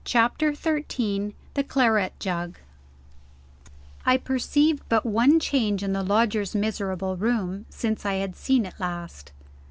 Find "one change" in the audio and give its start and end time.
5.05-5.83